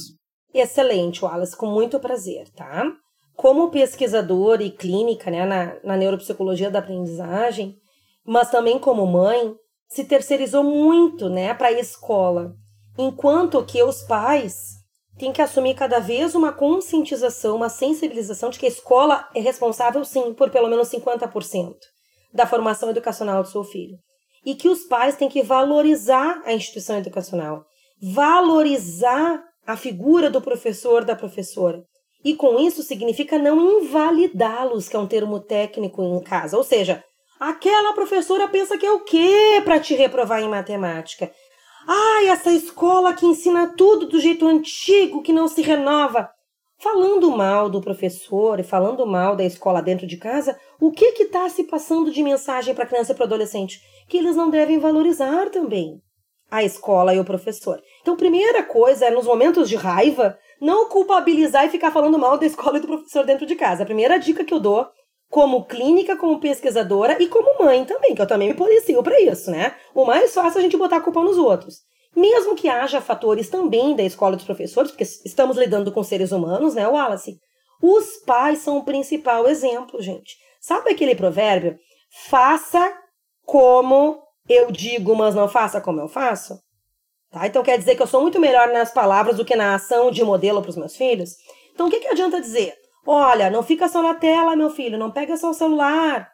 [0.53, 2.85] Excelente, Wallace, com muito prazer, tá?
[3.35, 7.77] Como pesquisador e clínica né, na, na neuropsicologia da aprendizagem,
[8.23, 9.55] mas também como mãe,
[9.87, 12.53] se terceirizou muito né, para a escola,
[12.95, 14.80] enquanto que os pais
[15.17, 20.03] tem que assumir cada vez uma conscientização, uma sensibilização de que a escola é responsável,
[20.03, 21.73] sim, por pelo menos 50%
[22.33, 23.97] da formação educacional do seu filho.
[24.45, 27.65] E que os pais têm que valorizar a instituição educacional,
[28.01, 31.83] valorizar a figura do professor, da professora.
[32.23, 36.57] E com isso significa não invalidá-los, que é um termo técnico em casa.
[36.57, 37.03] Ou seja,
[37.39, 41.31] aquela professora pensa que é o quê para te reprovar em matemática?
[41.87, 46.29] Ai, essa escola que ensina tudo do jeito antigo, que não se renova.
[46.77, 51.23] Falando mal do professor e falando mal da escola dentro de casa, o que que
[51.23, 53.79] está se passando de mensagem para criança e para adolescente?
[54.07, 56.01] Que eles não devem valorizar também
[56.49, 57.81] a escola e o professor.
[58.01, 62.45] Então, primeira coisa é, nos momentos de raiva, não culpabilizar e ficar falando mal da
[62.45, 63.83] escola e do professor dentro de casa.
[63.83, 64.85] A primeira dica que eu dou,
[65.31, 69.49] como clínica, como pesquisadora e como mãe também, que eu também me policio para isso,
[69.49, 69.73] né?
[69.95, 71.77] O mais fácil é a gente botar a culpa nos outros.
[72.13, 76.75] Mesmo que haja fatores também da escola dos professores, porque estamos lidando com seres humanos,
[76.75, 77.39] né, Wallace?
[77.81, 80.35] Os pais são o principal exemplo, gente.
[80.59, 81.79] Sabe aquele provérbio?
[82.27, 82.93] Faça
[83.45, 86.59] como eu digo, mas não faça como eu faço?
[87.31, 87.47] Tá?
[87.47, 90.25] Então quer dizer que eu sou muito melhor nas palavras do que na ação de
[90.25, 91.37] modelo para os meus filhos?
[91.73, 92.80] Então o que, que adianta dizer?
[93.05, 96.29] Olha, não fica só na tela, meu filho, não pega só o celular,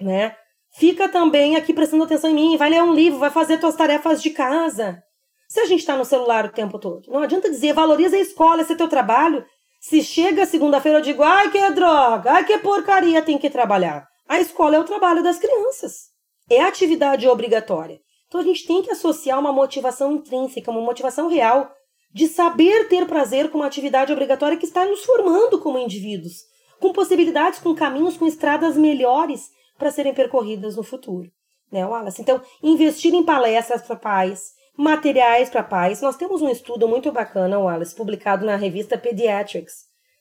[0.00, 0.36] né?
[0.72, 4.22] Fica também aqui prestando atenção em mim, vai ler um livro, vai fazer suas tarefas
[4.22, 5.02] de casa.
[5.48, 8.62] Se a gente está no celular o tempo todo, não adianta dizer valoriza a escola,
[8.62, 9.44] esse é teu trabalho.
[9.80, 14.06] Se chega segunda-feira eu digo, ai que droga, ai que porcaria, tem que trabalhar.
[14.28, 16.16] A escola é o trabalho das crianças
[16.50, 18.00] é atividade obrigatória.
[18.28, 21.70] Então a gente tem que associar uma motivação intrínseca, uma motivação real
[22.16, 26.44] de saber ter prazer com uma atividade obrigatória que está nos formando como indivíduos,
[26.80, 31.30] com possibilidades, com caminhos, com estradas melhores para serem percorridas no futuro.
[31.70, 32.22] Né, Wallace?
[32.22, 36.00] Então, investir em palestras para pais, materiais para pais.
[36.00, 39.74] Nós temos um estudo muito bacana, Wallace, publicado na revista Pediatrics,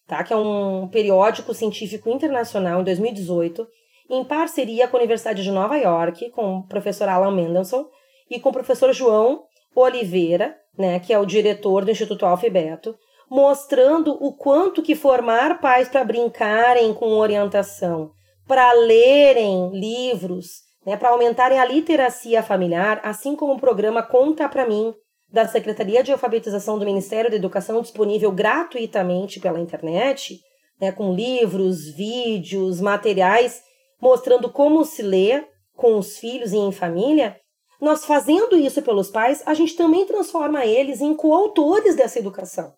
[0.05, 0.21] tá?
[0.21, 3.65] que é um periódico científico internacional em 2018,
[4.09, 7.85] em parceria com a Universidade de Nova York, com o professor Alan Mendelssohn
[8.29, 12.95] e com o professor João Oliveira, né, que é o diretor do Instituto Alfabeto,
[13.29, 18.11] mostrando o quanto que formar pais para brincarem com orientação,
[18.47, 24.67] para lerem livros, né, para aumentarem a literacia familiar, assim como o programa Conta para
[24.67, 24.93] mim
[25.31, 30.39] da Secretaria de Alfabetização do Ministério da Educação disponível gratuitamente pela internet,
[30.79, 33.61] né, com livros, vídeos, materiais
[34.01, 35.43] mostrando como se lê
[35.75, 37.37] com os filhos e em família,
[37.85, 42.73] nós fazendo isso pelos pais, a gente também transforma eles em coautores dessa educação.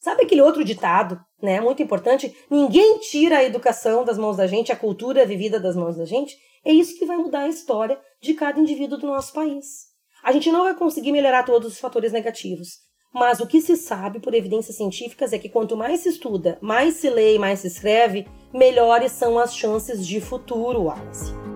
[0.00, 2.36] Sabe aquele outro ditado, né, muito importante?
[2.50, 6.36] Ninguém tira a educação das mãos da gente, a cultura vivida das mãos da gente.
[6.64, 9.86] É isso que vai mudar a história de cada indivíduo do nosso país.
[10.24, 12.78] A gente não vai conseguir melhorar todos os fatores negativos,
[13.14, 16.94] mas o que se sabe por evidências científicas é que quanto mais se estuda, mais
[16.94, 21.47] se lê e mais se escreve, melhores são as chances de futuro, Wallace.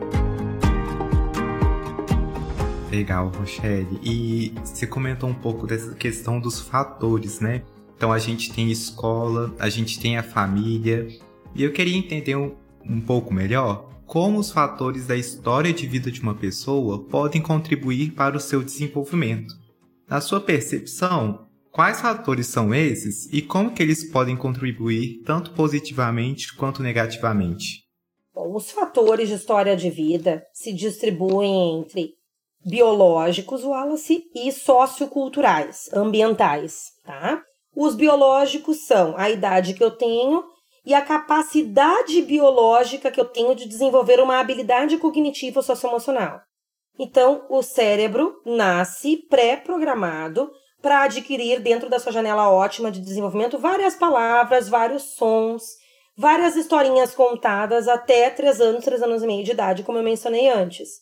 [2.93, 3.99] Legal, Rochelle.
[4.03, 7.63] E você comentou um pouco dessa questão dos fatores, né?
[7.97, 11.09] Então a gente tem escola, a gente tem a família.
[11.55, 16.11] E eu queria entender um, um pouco melhor como os fatores da história de vida
[16.11, 19.55] de uma pessoa podem contribuir para o seu desenvolvimento.
[20.07, 26.55] Na sua percepção, Quais fatores são esses e como que eles podem contribuir tanto positivamente
[26.55, 27.85] quanto negativamente?
[28.35, 32.13] Bom, os fatores de história de vida se distribuem entre
[32.65, 37.43] biológicos, Wallace, e socioculturais, ambientais, tá?
[37.75, 40.45] Os biológicos são a idade que eu tenho
[40.85, 46.41] e a capacidade biológica que eu tenho de desenvolver uma habilidade cognitiva socioemocional.
[46.99, 50.51] Então, o cérebro nasce pré-programado
[50.83, 55.63] para adquirir dentro da sua janela ótima de desenvolvimento várias palavras, vários sons,
[56.17, 60.49] várias historinhas contadas até 3 anos, 3 anos e meio de idade, como eu mencionei
[60.49, 61.01] antes.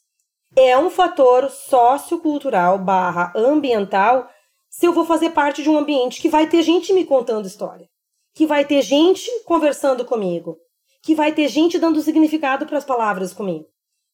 [0.56, 4.28] É um fator sociocultural barra ambiental
[4.68, 7.86] se eu vou fazer parte de um ambiente que vai ter gente me contando história,
[8.34, 10.56] que vai ter gente conversando comigo,
[11.02, 13.66] que vai ter gente dando significado para as palavras comigo.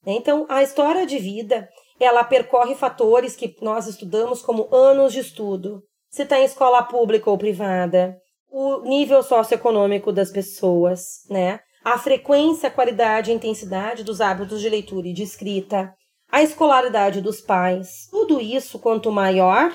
[0.07, 1.68] Então, a história de vida
[1.99, 5.82] ela percorre fatores que nós estudamos como anos de estudo.
[6.11, 8.16] Se está em escola pública ou privada,
[8.51, 11.61] o nível socioeconômico das pessoas, né?
[11.84, 15.95] A frequência, qualidade e intensidade dos hábitos de leitura e de escrita,
[16.31, 18.09] a escolaridade dos pais.
[18.11, 19.72] Tudo isso, quanto maior,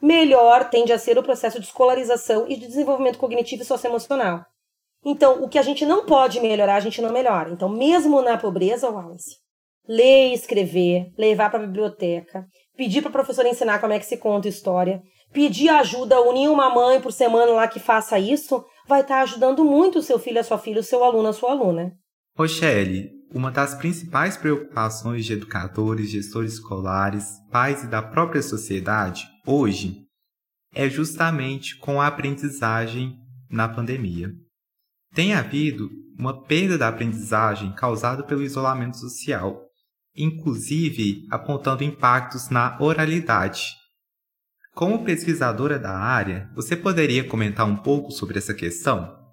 [0.00, 4.44] melhor tende a ser o processo de escolarização e de desenvolvimento cognitivo e socioemocional.
[5.04, 7.50] Então, o que a gente não pode melhorar, a gente não melhora.
[7.50, 9.36] Então, mesmo na pobreza, Wallace,
[9.86, 12.46] ler e escrever, levar para a biblioteca,
[12.76, 15.02] pedir para a professora ensinar como é que se conta história,
[15.32, 19.64] pedir ajuda, unir uma mãe por semana lá que faça isso, vai estar tá ajudando
[19.64, 21.92] muito o seu filho, a sua filha, o seu aluno, a sua aluna.
[22.36, 30.04] Rochelle, uma das principais preocupações de educadores, gestores escolares, pais e da própria sociedade, hoje,
[30.72, 33.18] é justamente com a aprendizagem
[33.50, 34.32] na pandemia.
[35.12, 39.64] Tem havido uma perda da aprendizagem causada pelo isolamento social,
[40.14, 43.74] inclusive apontando impactos na oralidade.
[44.74, 49.23] Como pesquisadora da área, você poderia comentar um pouco sobre essa questão?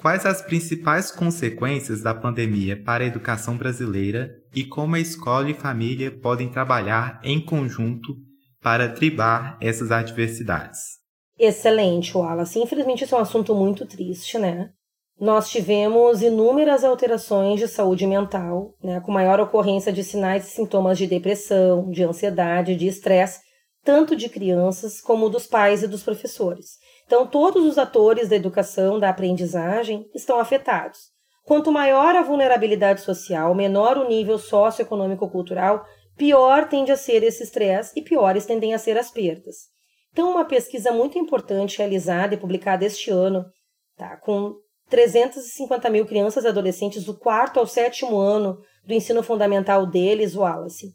[0.00, 5.54] Quais as principais consequências da pandemia para a educação brasileira e como a escola e
[5.54, 8.16] família podem trabalhar em conjunto
[8.62, 10.80] para driblar essas adversidades?
[11.38, 12.58] Excelente, Wallace.
[12.58, 14.70] Infelizmente, isso é um assunto muito triste, né?
[15.20, 20.96] Nós tivemos inúmeras alterações de saúde mental, né, com maior ocorrência de sinais e sintomas
[20.96, 23.40] de depressão, de ansiedade, de estresse,
[23.84, 26.78] tanto de crianças como dos pais e dos professores.
[27.10, 31.10] Então, todos os atores da educação, da aprendizagem, estão afetados.
[31.42, 35.84] Quanto maior a vulnerabilidade social, menor o nível socioeconômico-cultural,
[36.16, 39.56] pior tende a ser esse estresse e piores tendem a ser as perdas.
[40.12, 43.44] Então, uma pesquisa muito importante realizada e publicada este ano,
[43.96, 44.54] tá, com
[44.88, 48.56] 350 mil crianças e adolescentes do quarto ao sétimo ano
[48.86, 50.94] do ensino fundamental deles, Wallace,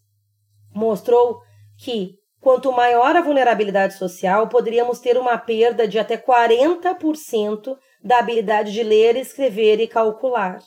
[0.74, 1.42] mostrou
[1.78, 2.16] que
[2.46, 8.84] quanto maior a vulnerabilidade social, poderíamos ter uma perda de até 40% da habilidade de
[8.84, 10.60] ler, escrever e calcular.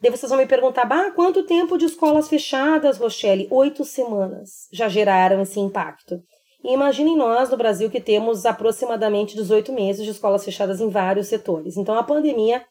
[0.00, 3.48] Daí vocês vão me perguntar, bah, quanto tempo de escolas fechadas, Rochelle?
[3.50, 6.22] Oito semanas já geraram esse impacto.
[6.62, 11.26] E imaginem nós no Brasil que temos aproximadamente 18 meses de escolas fechadas em vários
[11.26, 11.76] setores.
[11.76, 12.64] Então a pandemia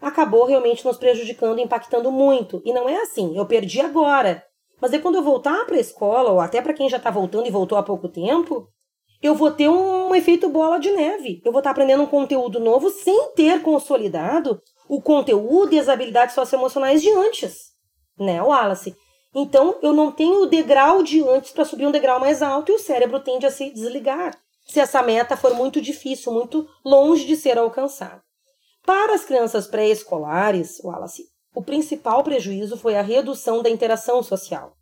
[0.00, 2.60] acabou realmente nos prejudicando, impactando muito.
[2.64, 4.42] E não é assim, eu perdi agora.
[4.82, 7.46] Mas aí quando eu voltar para a escola, ou até para quem já está voltando
[7.46, 8.68] e voltou há pouco tempo,
[9.22, 11.40] eu vou ter um efeito bola de neve.
[11.44, 15.88] Eu vou estar tá aprendendo um conteúdo novo sem ter consolidado o conteúdo e as
[15.88, 17.70] habilidades socioemocionais de antes.
[18.18, 18.96] Né, Wallace?
[19.32, 22.74] Então, eu não tenho o degrau de antes para subir um degrau mais alto e
[22.74, 27.36] o cérebro tende a se desligar se essa meta for muito difícil, muito longe de
[27.36, 28.20] ser alcançada.
[28.84, 34.74] Para as crianças pré-escolares, Wallace, o principal prejuízo foi a redução da interação social.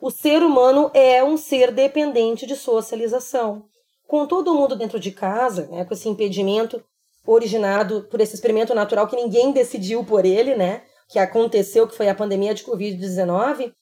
[0.00, 3.64] O ser humano é um ser dependente de socialização.
[4.06, 6.82] Com todo mundo dentro de casa, né, com esse impedimento
[7.26, 12.08] originado por esse experimento natural que ninguém decidiu por ele, né, que aconteceu, que foi
[12.08, 13.72] a pandemia de Covid-19,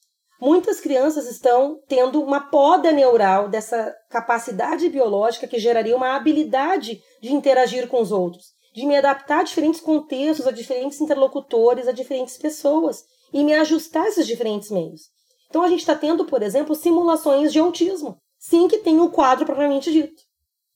[0.41, 7.33] Muitas crianças estão tendo uma poda neural dessa capacidade biológica que geraria uma habilidade de
[7.33, 12.37] interagir com os outros, de me adaptar a diferentes contextos, a diferentes interlocutores, a diferentes
[12.37, 13.03] pessoas
[13.33, 15.09] e me ajustar a esses diferentes meios.
[15.49, 19.45] Então a gente está tendo, por exemplo, simulações de autismo, sim que tem o quadro
[19.45, 20.21] propriamente dito.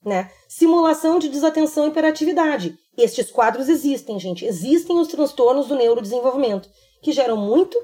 [0.03, 0.29] Né?
[0.49, 2.77] Simulação de desatenção e hiperatividade.
[2.97, 4.45] Estes quadros existem, gente.
[4.45, 6.69] Existem os transtornos do neurodesenvolvimento,
[7.01, 7.77] que geram muito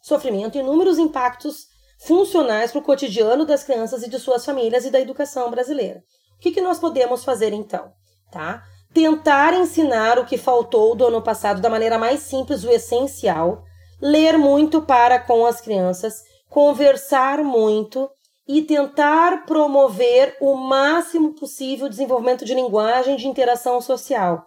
[0.00, 1.66] sofrimento e inúmeros impactos
[1.98, 6.02] funcionais para o cotidiano das crianças e de suas famílias e da educação brasileira.
[6.36, 7.92] O que, que nós podemos fazer então?
[8.30, 8.62] Tá?
[8.96, 13.62] Tentar ensinar o que faltou do ano passado da maneira mais simples, o essencial,
[14.00, 18.08] ler muito para com as crianças, conversar muito
[18.48, 24.46] e tentar promover o máximo possível o desenvolvimento de linguagem de interação social,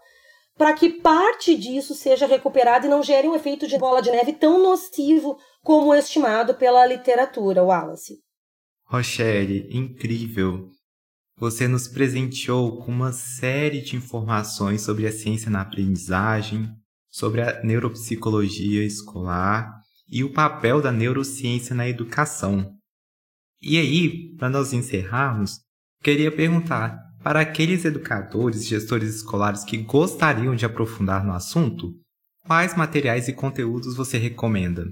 [0.58, 4.34] para que parte disso seja recuperada e não gere um efeito de bola de neve
[4.34, 8.18] tão nocivo como estimado pela literatura, Wallace.
[8.88, 10.72] Rochelle, incrível!
[11.40, 16.70] Você nos presenteou com uma série de informações sobre a ciência na aprendizagem,
[17.10, 19.72] sobre a neuropsicologia escolar
[20.12, 22.74] e o papel da neurociência na educação.
[23.62, 25.62] E aí, para nós encerrarmos,
[26.04, 31.94] queria perguntar para aqueles educadores e gestores escolares que gostariam de aprofundar no assunto,
[32.46, 34.86] quais materiais e conteúdos você recomenda?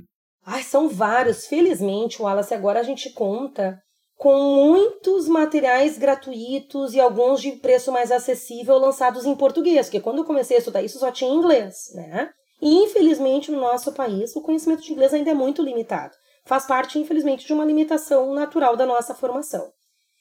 [0.45, 1.45] Ai, são vários.
[1.45, 3.77] Felizmente, Wallace, agora a gente conta
[4.17, 10.19] com muitos materiais gratuitos e alguns de preço mais acessível lançados em português, porque quando
[10.19, 12.31] eu comecei a estudar isso só tinha inglês, né?
[12.59, 16.15] E infelizmente no nosso país o conhecimento de inglês ainda é muito limitado.
[16.47, 19.69] Faz parte, infelizmente, de uma limitação natural da nossa formação.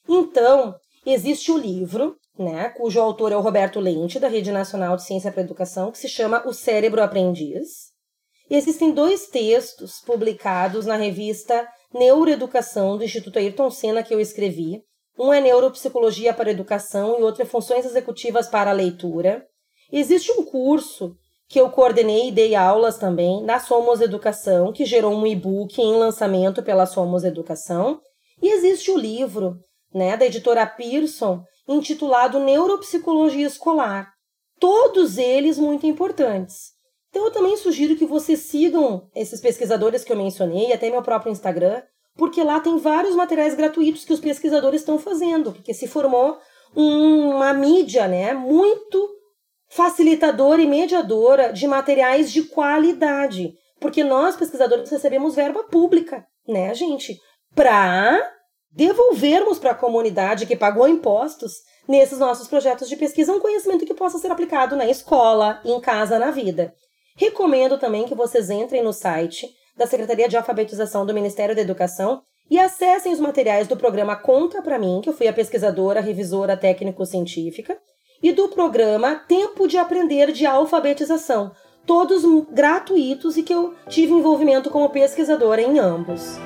[0.09, 0.74] Então,
[1.07, 5.30] existe o livro, né, cujo autor é o Roberto Lente, da Rede Nacional de Ciência
[5.30, 7.92] para a Educação, que se chama O Cérebro Aprendiz.
[8.51, 11.66] Existem dois textos publicados na revista
[11.99, 14.82] Neuroeducação do Instituto Ayrton Senna que eu escrevi.
[15.18, 19.47] Um é Neuropsicologia para Educação e outro é Funções Executivas para a Leitura.
[19.90, 21.14] Existe um curso
[21.49, 25.94] que eu coordenei e dei aulas também na Somos Educação, que gerou um e-book em
[25.94, 28.01] lançamento pela Somos Educação.
[28.42, 29.57] E existe o livro
[29.94, 34.12] né, da editora Pearson, intitulado Neuropsicologia Escolar.
[34.61, 36.76] Todos eles muito importantes.
[37.17, 41.33] Então eu também sugiro que vocês sigam esses pesquisadores que eu mencionei, até meu próprio
[41.33, 41.81] Instagram,
[42.14, 46.37] porque lá tem vários materiais gratuitos que os pesquisadores estão fazendo, porque se formou
[46.75, 49.09] uma mídia né, muito
[49.71, 53.55] facilitadora e mediadora de materiais de qualidade.
[53.81, 57.19] Porque nós, pesquisadores, recebemos verba pública, né, gente?
[57.55, 58.31] Para
[58.71, 63.95] devolvermos para a comunidade que pagou impostos nesses nossos projetos de pesquisa um conhecimento que
[63.95, 66.75] possa ser aplicado na escola, em casa, na vida.
[67.17, 72.21] Recomendo também que vocês entrem no site da Secretaria de Alfabetização do Ministério da Educação
[72.51, 76.57] e acessem os materiais do programa Conta para mim, que eu fui a pesquisadora, revisora
[76.57, 77.77] técnico-científica,
[78.23, 81.53] e do programa Tempo de Aprender de Alfabetização,
[81.87, 86.39] todos gratuitos e que eu tive envolvimento como pesquisadora em ambos.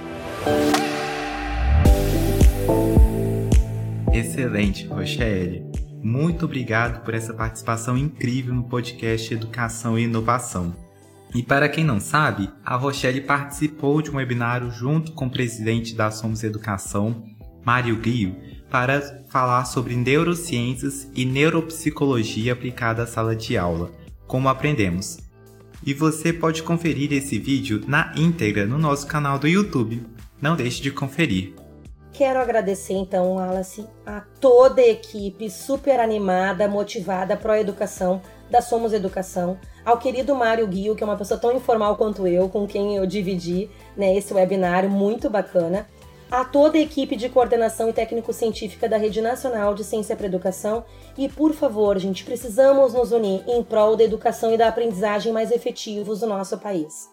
[4.13, 5.70] Excelente, Rochelle.
[6.03, 10.75] Muito obrigado por essa participação incrível no podcast Educação e Inovação.
[11.35, 15.95] E para quem não sabe, a Rochelle participou de um webinário junto com o presidente
[15.95, 17.23] da Somos Educação,
[17.65, 18.35] Mário Guio,
[18.71, 23.93] para falar sobre neurociências e neuropsicologia aplicada à sala de aula,
[24.27, 25.19] como aprendemos.
[25.85, 30.03] E você pode conferir esse vídeo na íntegra no nosso canal do YouTube.
[30.41, 31.60] Não deixe de conferir.
[32.21, 38.93] Quero agradecer então, Wallace, a toda a equipe super animada, motivada a educação da Somos
[38.93, 42.95] Educação, ao querido Mário Guio, que é uma pessoa tão informal quanto eu, com quem
[42.95, 45.89] eu dividi né, esse webinário muito bacana,
[46.31, 50.85] a toda a equipe de coordenação e técnico-científica da Rede Nacional de Ciência para Educação
[51.17, 55.51] e, por favor, gente, precisamos nos unir em prol da educação e da aprendizagem mais
[55.51, 57.09] efetivos do nosso país.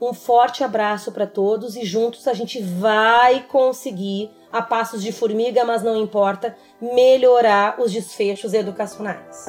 [0.00, 5.64] Um forte abraço para todos e juntos a gente vai conseguir, a passos de formiga,
[5.64, 9.46] mas não importa, melhorar os desfechos educacionais.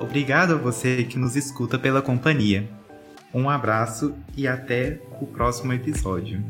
[0.00, 2.68] Obrigado a você que nos escuta pela companhia.
[3.34, 6.44] Um abraço e até o próximo episódio.